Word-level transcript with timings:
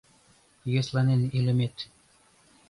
Йӧсланен 0.71 1.19
илымет 1.37 1.75